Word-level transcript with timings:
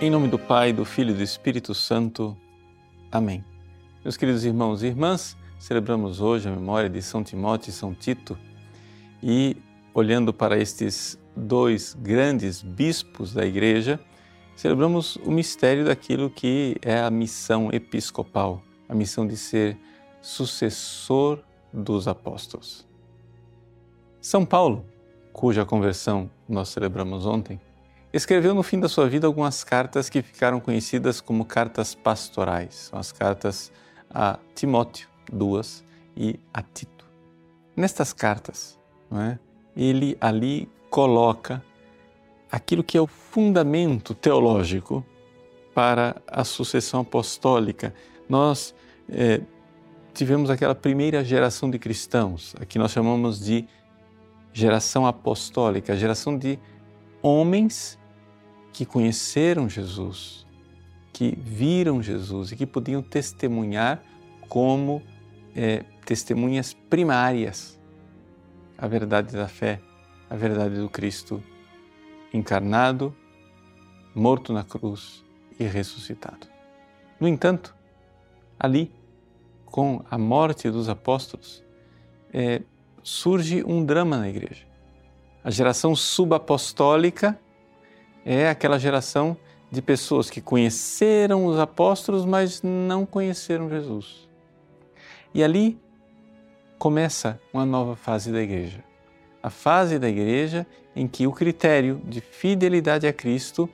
Em 0.00 0.10
nome 0.10 0.28
do 0.28 0.38
Pai, 0.38 0.72
do 0.72 0.84
Filho 0.84 1.10
e 1.10 1.14
do 1.14 1.24
Espírito 1.24 1.74
Santo. 1.74 2.36
Amém. 3.10 3.44
Meus 4.04 4.16
queridos 4.16 4.44
irmãos 4.44 4.80
e 4.80 4.86
irmãs, 4.86 5.36
celebramos 5.58 6.20
hoje 6.20 6.48
a 6.48 6.52
memória 6.52 6.88
de 6.88 7.02
São 7.02 7.24
Timóteo 7.24 7.70
e 7.70 7.72
São 7.72 7.92
Tito 7.92 8.38
e, 9.20 9.56
olhando 9.92 10.32
para 10.32 10.56
estes 10.56 11.18
dois 11.34 11.94
grandes 11.98 12.62
bispos 12.62 13.34
da 13.34 13.44
Igreja, 13.44 13.98
celebramos 14.54 15.16
o 15.16 15.32
mistério 15.32 15.84
daquilo 15.84 16.30
que 16.30 16.76
é 16.80 17.00
a 17.00 17.10
missão 17.10 17.68
episcopal, 17.72 18.62
a 18.88 18.94
missão 18.94 19.26
de 19.26 19.36
ser 19.36 19.76
sucessor 20.22 21.40
dos 21.72 22.06
apóstolos. 22.06 22.86
São 24.20 24.46
Paulo, 24.46 24.86
cuja 25.32 25.64
conversão 25.64 26.30
nós 26.48 26.68
celebramos 26.68 27.26
ontem, 27.26 27.60
escreveu 28.12 28.54
no 28.54 28.62
fim 28.62 28.80
da 28.80 28.88
sua 28.88 29.08
vida 29.08 29.26
algumas 29.26 29.62
cartas 29.64 30.08
que 30.08 30.22
ficaram 30.22 30.60
conhecidas 30.60 31.20
como 31.20 31.44
cartas 31.44 31.94
pastorais. 31.94 32.88
São 32.90 32.98
as 32.98 33.12
cartas 33.12 33.72
a 34.10 34.38
Timóteo, 34.54 35.08
duas, 35.30 35.84
e 36.16 36.38
a 36.52 36.62
Tito. 36.62 37.06
Nestas 37.76 38.12
cartas, 38.12 38.78
é, 39.12 39.38
ele 39.76 40.16
ali 40.20 40.68
coloca 40.90 41.62
aquilo 42.50 42.82
que 42.82 42.98
é 42.98 43.00
o 43.00 43.06
fundamento 43.06 44.14
teológico 44.14 45.04
para 45.74 46.16
a 46.26 46.42
sucessão 46.42 47.00
apostólica. 47.00 47.94
Nós 48.28 48.74
é, 49.08 49.40
tivemos 50.12 50.50
aquela 50.50 50.74
primeira 50.74 51.24
geração 51.24 51.70
de 51.70 51.78
cristãos, 51.78 52.54
a 52.60 52.64
que 52.64 52.78
nós 52.78 52.90
chamamos 52.90 53.38
de 53.38 53.64
geração 54.52 55.06
apostólica, 55.06 55.96
geração 55.96 56.36
de 56.36 56.58
homens 57.22 57.97
que 58.78 58.86
conheceram 58.86 59.68
Jesus, 59.68 60.46
que 61.12 61.36
viram 61.36 62.00
Jesus 62.00 62.52
e 62.52 62.56
que 62.56 62.64
podiam 62.64 63.02
testemunhar 63.02 64.00
como 64.48 65.02
é, 65.52 65.84
testemunhas 66.06 66.74
primárias 66.74 67.76
a 68.78 68.86
verdade 68.86 69.34
da 69.34 69.48
fé, 69.48 69.80
a 70.30 70.36
verdade 70.36 70.76
do 70.76 70.88
Cristo 70.88 71.42
encarnado, 72.32 73.12
morto 74.14 74.52
na 74.52 74.62
cruz 74.62 75.24
e 75.58 75.64
ressuscitado. 75.64 76.46
No 77.18 77.26
entanto, 77.26 77.74
ali, 78.60 78.92
com 79.66 80.04
a 80.08 80.16
morte 80.16 80.70
dos 80.70 80.88
apóstolos, 80.88 81.64
é, 82.32 82.62
surge 83.02 83.64
um 83.64 83.84
drama 83.84 84.18
na 84.18 84.28
igreja. 84.28 84.64
A 85.42 85.50
geração 85.50 85.96
subapostólica 85.96 87.36
é 88.30 88.50
aquela 88.50 88.78
geração 88.78 89.34
de 89.70 89.80
pessoas 89.80 90.28
que 90.28 90.42
conheceram 90.42 91.46
os 91.46 91.58
apóstolos, 91.58 92.26
mas 92.26 92.60
não 92.62 93.06
conheceram 93.06 93.70
Jesus. 93.70 94.28
E 95.32 95.42
ali 95.42 95.80
começa 96.78 97.40
uma 97.54 97.64
nova 97.64 97.96
fase 97.96 98.30
da 98.30 98.42
igreja. 98.42 98.84
A 99.42 99.48
fase 99.48 99.98
da 99.98 100.10
igreja 100.10 100.66
em 100.94 101.08
que 101.08 101.26
o 101.26 101.32
critério 101.32 102.02
de 102.04 102.20
fidelidade 102.20 103.06
a 103.06 103.14
Cristo 103.14 103.66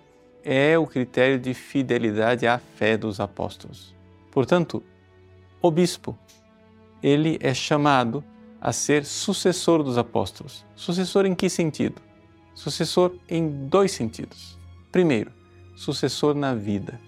é 0.45 0.79
o 0.79 0.87
critério 0.87 1.41
de 1.41 1.53
fidelidade 1.53 2.47
à 2.47 2.57
fé 2.59 2.97
dos 2.97 3.19
apóstolos. 3.19 3.93
Portanto, 4.31 4.85
o 5.61 5.69
bispo, 5.69 6.17
ele 7.03 7.39
é 7.41 7.53
chamado 7.53 8.23
a 8.61 8.73
ser 8.73 9.05
sucessor 9.05 9.83
dos 9.83 9.99
apóstolos. 9.99 10.65
Sucessor 10.77 11.27
em 11.27 11.35
que 11.35 11.51
sentido? 11.51 12.01
Sucessor 12.55 13.17
em 13.29 13.67
dois 13.67 13.93
sentidos. 13.93 14.59
Primeiro, 14.93 15.33
sucessor 15.75 16.35
na 16.35 16.55
vida. 16.55 17.01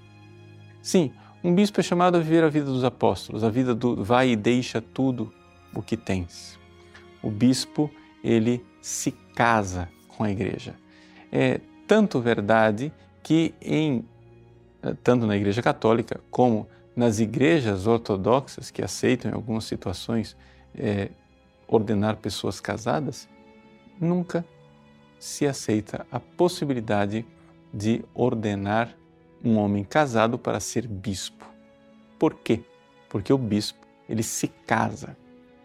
Sim, 0.82 1.12
um 1.42 1.54
bispo 1.54 1.80
é 1.80 1.82
chamado 1.82 2.16
a 2.16 2.20
viver 2.20 2.42
a 2.42 2.48
vida 2.48 2.66
dos 2.66 2.84
apóstolos, 2.84 3.44
a 3.44 3.50
vida 3.50 3.74
do 3.74 4.02
vai 4.02 4.30
e 4.30 4.36
deixa 4.36 4.80
tudo 4.80 5.32
o 5.74 5.82
que 5.82 5.96
tens. 5.96 6.58
O 7.22 7.30
bispo, 7.30 7.90
ele 8.22 8.64
se 8.80 9.12
casa 9.34 9.88
com 10.08 10.24
a 10.24 10.30
igreja. 10.30 10.74
É 11.30 11.60
tanto 11.86 12.20
verdade 12.20 12.92
que 13.22 13.54
em 13.60 14.04
tanto 15.02 15.26
na 15.26 15.36
igreja 15.36 15.62
católica 15.62 16.20
como 16.30 16.68
nas 16.94 17.18
igrejas 17.18 17.86
ortodoxas 17.86 18.70
que 18.70 18.82
aceitam 18.82 19.30
em 19.30 19.34
algumas 19.34 19.64
situações 19.64 20.36
é, 20.74 21.10
ordenar 21.68 22.16
pessoas 22.16 22.60
casadas, 22.60 23.28
nunca 24.00 24.44
se 25.26 25.44
aceita 25.44 26.06
a 26.10 26.20
possibilidade 26.20 27.26
de 27.74 28.04
ordenar 28.14 28.96
um 29.44 29.58
homem 29.58 29.82
casado 29.82 30.38
para 30.38 30.60
ser 30.60 30.86
bispo. 30.86 31.44
Por 32.16 32.34
quê? 32.34 32.62
Porque 33.08 33.32
o 33.32 33.38
bispo, 33.38 33.84
ele 34.08 34.22
se 34.22 34.46
casa 34.46 35.16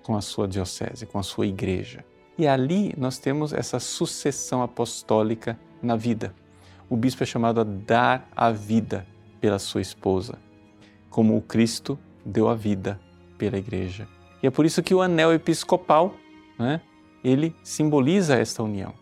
com 0.01 0.17
a 0.17 0.21
sua 0.21 0.47
diocese, 0.47 1.05
com 1.05 1.19
a 1.19 1.23
sua 1.23 1.45
igreja. 1.45 2.03
E 2.37 2.47
ali 2.47 2.93
nós 2.97 3.19
temos 3.19 3.53
essa 3.53 3.79
sucessão 3.79 4.63
apostólica 4.63 5.59
na 5.81 5.95
vida. 5.95 6.33
O 6.89 6.97
bispo 6.97 7.21
é 7.21 7.25
chamado 7.25 7.61
a 7.61 7.63
dar 7.63 8.27
a 8.35 8.51
vida 8.51 9.05
pela 9.39 9.59
sua 9.59 9.81
esposa, 9.81 10.39
como 11.07 11.37
o 11.37 11.41
Cristo 11.41 11.99
deu 12.25 12.49
a 12.49 12.55
vida 12.55 12.99
pela 13.37 13.59
igreja. 13.59 14.07
E 14.41 14.47
é 14.47 14.49
por 14.49 14.65
isso 14.65 14.81
que 14.81 14.95
o 14.95 15.01
anel 15.01 15.31
episcopal, 15.31 16.15
né, 16.57 16.81
ele 17.23 17.55
simboliza 17.63 18.35
esta 18.35 18.63
união. 18.63 19.00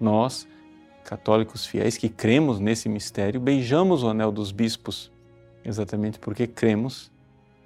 Nós, 0.00 0.48
católicos 1.04 1.66
fiéis 1.66 1.98
que 1.98 2.08
cremos 2.08 2.58
nesse 2.58 2.88
mistério, 2.88 3.38
beijamos 3.38 4.02
o 4.02 4.08
anel 4.08 4.32
dos 4.32 4.50
bispos, 4.50 5.12
exatamente 5.62 6.18
porque 6.18 6.46
cremos 6.46 7.12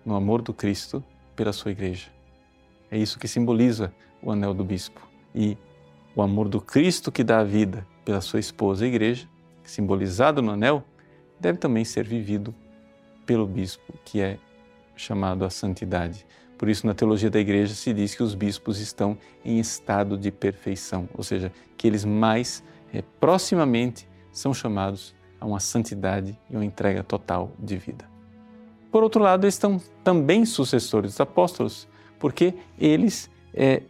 no 0.04 0.16
amor 0.16 0.42
do 0.42 0.52
Cristo 0.52 1.02
pela 1.36 1.52
sua 1.52 1.70
igreja. 1.70 2.08
É 2.90 2.98
isso 2.98 3.18
que 3.18 3.28
simboliza 3.28 3.94
o 4.20 4.32
anel 4.32 4.52
do 4.52 4.64
bispo. 4.64 5.00
E 5.34 5.56
o 6.14 6.22
amor 6.22 6.48
do 6.48 6.60
Cristo 6.60 7.10
que 7.10 7.24
dá 7.24 7.38
a 7.38 7.44
vida 7.44 7.86
pela 8.04 8.20
sua 8.20 8.40
esposa, 8.40 8.84
a 8.84 8.88
igreja, 8.88 9.28
simbolizado 9.62 10.42
no 10.42 10.52
anel, 10.52 10.84
deve 11.40 11.58
também 11.58 11.84
ser 11.84 12.04
vivido 12.04 12.54
pelo 13.24 13.46
bispo, 13.46 13.94
que 14.04 14.20
é 14.20 14.38
chamado 14.96 15.44
à 15.44 15.50
santidade. 15.50 16.26
Por 16.64 16.70
isso, 16.70 16.86
na 16.86 16.94
teologia 16.94 17.28
da 17.28 17.38
igreja 17.38 17.74
se 17.74 17.92
diz 17.92 18.14
que 18.14 18.22
os 18.22 18.34
bispos 18.34 18.80
estão 18.80 19.18
em 19.44 19.60
estado 19.60 20.16
de 20.16 20.30
perfeição, 20.30 21.06
ou 21.12 21.22
seja, 21.22 21.52
que 21.76 21.86
eles 21.86 22.06
mais 22.06 22.64
é, 22.90 23.04
proximamente 23.20 24.08
são 24.32 24.54
chamados 24.54 25.14
a 25.38 25.44
uma 25.44 25.60
santidade 25.60 26.34
e 26.48 26.56
uma 26.56 26.64
entrega 26.64 27.04
total 27.04 27.52
de 27.58 27.76
vida. 27.76 28.08
Por 28.90 29.02
outro 29.02 29.22
lado, 29.22 29.44
eles 29.44 29.56
estão 29.56 29.78
também 30.02 30.46
sucessores 30.46 31.10
dos 31.10 31.20
apóstolos, 31.20 31.86
porque 32.18 32.54
eles 32.78 33.30
é, 33.52 33.82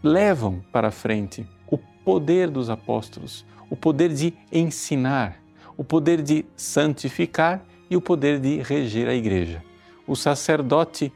levam 0.00 0.64
para 0.70 0.92
frente 0.92 1.44
o 1.66 1.76
poder 2.04 2.48
dos 2.48 2.70
apóstolos, 2.70 3.44
o 3.68 3.74
poder 3.74 4.14
de 4.14 4.32
ensinar, 4.52 5.42
o 5.76 5.82
poder 5.82 6.22
de 6.22 6.44
santificar 6.54 7.64
e 7.90 7.96
o 7.96 8.00
poder 8.00 8.38
de 8.38 8.62
reger 8.62 9.08
a 9.08 9.14
igreja. 9.14 9.60
O 10.06 10.14
sacerdote 10.14 11.12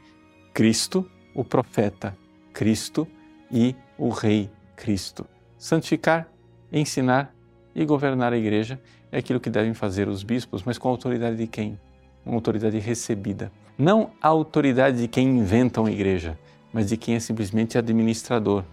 Cristo, 0.53 1.09
o 1.33 1.45
profeta 1.45 2.17
Cristo 2.53 3.07
e 3.49 3.73
o 3.97 4.09
Rei 4.09 4.49
Cristo. 4.75 5.25
Santificar, 5.57 6.27
ensinar 6.71 7.33
e 7.73 7.85
governar 7.85 8.33
a 8.33 8.37
igreja 8.37 8.79
é 9.11 9.17
aquilo 9.17 9.39
que 9.39 9.49
devem 9.49 9.73
fazer 9.73 10.09
os 10.09 10.23
bispos, 10.23 10.63
mas 10.63 10.77
com 10.77 10.89
a 10.89 10.91
autoridade 10.91 11.37
de 11.37 11.47
quem? 11.47 11.79
Uma 12.25 12.35
autoridade 12.35 12.77
recebida. 12.79 13.51
Não 13.77 14.11
a 14.21 14.27
autoridade 14.27 14.97
de 14.97 15.07
quem 15.07 15.27
inventa 15.29 15.79
uma 15.79 15.91
igreja, 15.91 16.37
mas 16.73 16.89
de 16.89 16.97
quem 16.97 17.15
é 17.15 17.19
simplesmente 17.19 17.77
administrador. 17.77 18.63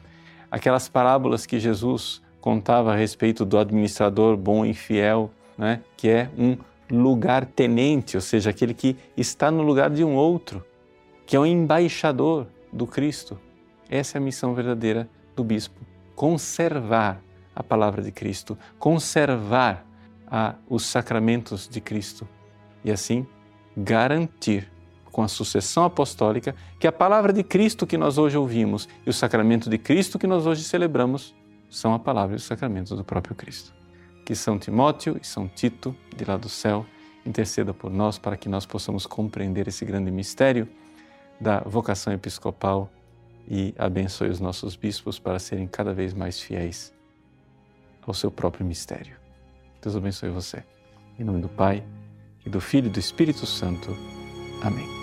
Aquelas 0.51 0.89
parábolas 0.89 1.47
que 1.47 1.61
Jesus 1.61 2.21
contava 2.41 2.93
a 2.93 2.97
respeito 2.97 3.45
do 3.45 3.57
administrador 3.57 4.37
bom 4.37 4.65
e 4.65 4.75
fiel, 4.75 5.31
né? 5.57 5.81
que 5.97 6.09
é 6.09 6.29
um 6.37 6.57
lugar 6.91 7.47
tenente, 7.47 8.17
ou 8.17 8.21
seja, 8.21 8.51
aquele 8.51 8.75
que 8.75 8.97
está 9.17 9.51
no 9.51 9.63
lugar 9.63 9.91
de 9.91 10.03
um 10.03 10.15
outro 10.15 10.65
que 11.29 11.37
é 11.37 11.39
o 11.39 11.45
embaixador 11.45 12.47
do 12.73 12.87
Cristo. 12.87 13.39
Essa 13.91 14.17
é 14.17 14.19
a 14.19 14.23
missão 14.23 14.55
verdadeira 14.55 15.07
do 15.37 15.45
bispo: 15.45 15.79
conservar 16.17 17.23
a 17.55 17.63
palavra 17.63 18.03
de 18.03 18.11
Cristo, 18.11 18.57
conservar 18.79 19.85
a, 20.27 20.55
os 20.67 20.87
sacramentos 20.87 21.69
de 21.69 21.83
Cristo 21.83 22.27
e 22.83 22.91
assim 22.91 23.27
garantir 23.77 24.73
com 25.13 25.23
a 25.23 25.29
sucessão 25.29 25.85
apostólica 25.85 26.55
que 26.81 26.87
a 26.87 26.93
palavra 26.93 27.31
de 27.31 27.43
Cristo 27.43 27.87
que 27.87 27.99
nós 27.99 28.17
hoje 28.17 28.39
ouvimos 28.39 28.89
e 29.05 29.11
o 29.11 29.13
sacramento 29.13 29.69
de 29.69 29.77
Cristo 29.77 30.19
que 30.19 30.27
nós 30.27 30.47
hoje 30.47 30.65
celebramos 30.65 31.35
são 31.69 31.93
a 31.93 31.99
palavra 31.99 32.37
e 32.37 32.39
os 32.39 32.45
sacramentos 32.45 32.97
do 32.97 33.05
próprio 33.05 33.35
Cristo. 33.37 33.75
Que 34.25 34.35
São 34.35 34.59
Timóteo 34.59 35.19
e 35.21 35.27
São 35.27 35.47
Tito, 35.47 35.95
de 36.17 36.25
lá 36.25 36.39
do 36.39 36.49
céu, 36.49 36.87
interceda 37.27 37.75
por 37.75 37.91
nós 37.91 38.17
para 38.17 38.37
que 38.37 38.49
nós 38.49 38.65
possamos 38.65 39.05
compreender 39.05 39.69
esse 39.69 39.85
grande 39.85 40.11
mistério 40.11 40.67
da 41.41 41.61
vocação 41.61 42.13
episcopal 42.13 42.91
e 43.49 43.75
abençoe 43.79 44.29
os 44.29 44.41
nossos 44.41 44.77
bispos 44.77 45.19
para 45.19 45.39
serem 45.39 45.67
cada 45.67 45.95
vez 45.95 46.13
mais 46.13 46.41
fiéis 46.41 46.93
ao 48.07 48.15
seu 48.15 48.31
próprio 48.31 48.67
mistério. 48.67 49.17
Deus 49.83 49.97
abençoe 49.97 50.31
você. 50.31 50.65
Em 51.19 51.25
nome 51.25 51.41
do 51.41 51.49
Pai, 51.49 51.85
e 52.49 52.51
do 52.51 52.61
Filho 52.61 52.87
e 52.87 52.91
do 52.91 52.99
Espírito 52.99 53.47
Santo. 53.47 53.97
Amém. 54.63 54.98